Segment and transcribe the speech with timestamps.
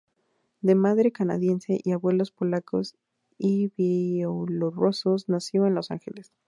[0.61, 2.95] De madre canadiense y abuelos polacos
[3.37, 6.33] y bielorrusos, nació en Los Ángeles.